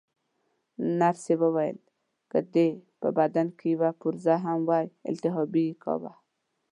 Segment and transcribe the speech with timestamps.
[0.99, 1.77] نرسې وویل:
[2.31, 2.69] که دې
[3.01, 6.13] په بدن کې یوه پرزه هم وای، التهاب یې کاوه.